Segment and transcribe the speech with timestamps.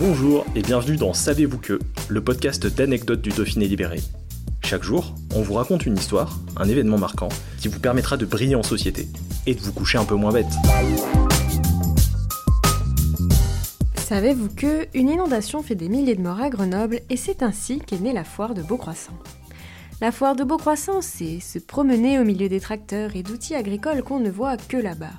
[0.00, 1.78] Bonjour et bienvenue dans Savez-vous que,
[2.08, 4.00] le podcast d'anecdotes du Dauphiné libéré.
[4.64, 7.28] Chaque jour, on vous raconte une histoire, un événement marquant,
[7.60, 9.08] qui vous permettra de briller en société
[9.44, 10.46] et de vous coucher un peu moins bête.
[13.96, 18.00] Savez-vous que une inondation fait des milliers de morts à Grenoble et c'est ainsi qu'est
[18.00, 19.18] née la foire de Beaucroissant
[20.00, 24.18] La foire de Beaucroissant, c'est se promener au milieu des tracteurs et d'outils agricoles qu'on
[24.18, 25.12] ne voit que là-bas.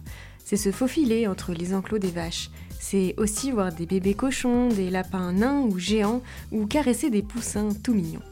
[0.43, 2.49] C'est se faufiler entre les enclos des vaches.
[2.83, 7.69] C'est aussi voir des bébés cochons, des lapins nains ou géants, ou caresser des poussins
[7.83, 8.23] tout mignons.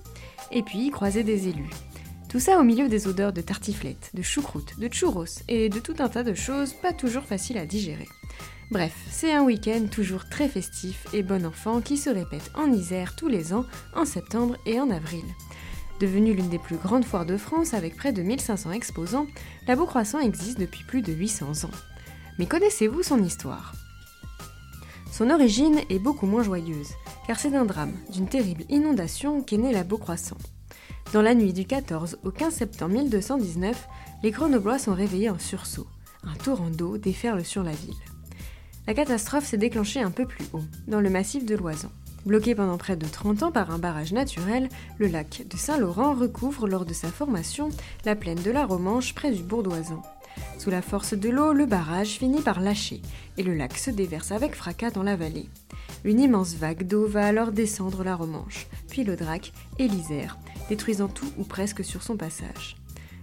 [0.52, 1.70] Et puis croiser des élus.
[2.30, 5.94] Tout ça au milieu des odeurs de tartiflette, de choucroute, de churros et de tout
[6.00, 8.08] un tas de choses pas toujours faciles à digérer.
[8.72, 13.16] Bref, c'est un week-end toujours très festif et bon enfant qui se répète en Isère
[13.16, 15.24] tous les ans, en septembre et en avril.
[16.02, 19.28] Devenue l'une des plus grandes foires de France avec près de 1500 exposants,
[19.68, 21.78] la Beaucroissant existe depuis plus de 800 ans.
[22.40, 23.74] Mais connaissez-vous son histoire?
[25.12, 26.92] Son origine est beaucoup moins joyeuse,
[27.28, 30.38] car c'est d'un drame, d'une terrible inondation qu'est née la Beaucroissant.
[31.14, 33.88] Dans la nuit du 14 au 15 septembre 1219,
[34.24, 35.88] les Grenoblois sont réveillés en sursaut.
[36.24, 37.96] Un torrent d'eau déferle sur la ville.
[38.88, 41.90] La catastrophe s'est déclenchée un peu plus haut, dans le massif de l'Oisan.
[42.26, 46.68] Bloqué pendant près de 30 ans par un barrage naturel, le lac de Saint-Laurent recouvre
[46.68, 47.70] lors de sa formation
[48.06, 50.02] la plaine de la Romanche près du bourg d'Oisan.
[50.58, 53.02] Sous la force de l'eau, le barrage finit par lâcher
[53.38, 55.50] et le lac se déverse avec fracas dans la vallée.
[56.04, 60.38] Une immense vague d'eau va alors descendre la Romanche, puis le Drac et l'Isère,
[60.70, 62.78] détruisant tout ou presque sur son passage.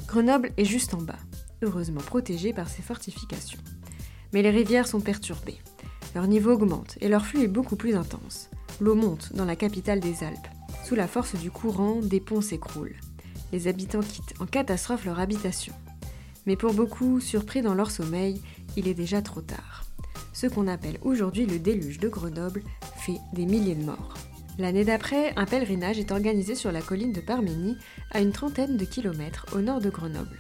[0.06, 1.18] Grenoble est juste en bas,
[1.62, 3.60] heureusement protégée par ses fortifications
[4.32, 5.58] mais les rivières sont perturbées.
[6.14, 8.50] Leur niveau augmente et leur flux est beaucoup plus intense.
[8.80, 10.48] L'eau monte dans la capitale des Alpes.
[10.84, 12.96] Sous la force du courant, des ponts s'écroulent.
[13.52, 15.72] Les habitants quittent en catastrophe leur habitation.
[16.46, 18.40] Mais pour beaucoup, surpris dans leur sommeil,
[18.76, 19.84] il est déjà trop tard.
[20.32, 22.62] Ce qu'on appelle aujourd'hui le déluge de Grenoble
[22.98, 24.14] fait des milliers de morts.
[24.58, 27.76] L'année d'après, un pèlerinage est organisé sur la colline de Parménie,
[28.12, 30.38] à une trentaine de kilomètres au nord de Grenoble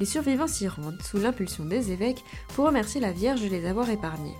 [0.00, 2.22] les survivants s'y rendent sous l'impulsion des évêques
[2.54, 4.36] pour remercier la Vierge de les avoir épargnés.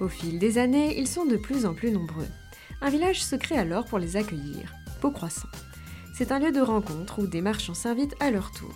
[0.00, 2.28] Au fil des années, ils sont de plus en plus nombreux.
[2.80, 5.48] Un village se crée alors pour les accueillir, Beaucroissant.
[6.14, 8.74] C'est un lieu de rencontre où des marchands s'invitent à leur tour.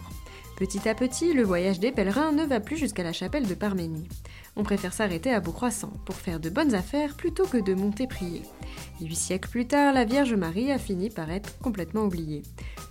[0.57, 4.09] Petit à petit, le voyage des pèlerins ne va plus jusqu'à la chapelle de Parménie.
[4.57, 8.41] On préfère s'arrêter à Beaucroissant pour faire de bonnes affaires plutôt que de monter prier.
[9.03, 12.43] Huit siècles plus tard, la Vierge Marie a fini par être complètement oubliée.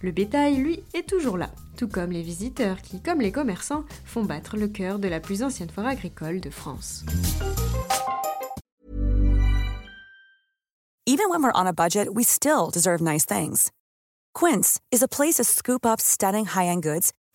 [0.04, 4.24] Le bétail, lui, est toujours là, tout comme les visiteurs qui, comme les commerçants, font
[4.24, 7.04] battre le cœur de la plus ancienne foire agricole de France.
[11.08, 13.72] Even when we're on a budget, we still deserve nice things.
[14.36, 17.12] Quince is a place to scoop up stunning high-end goods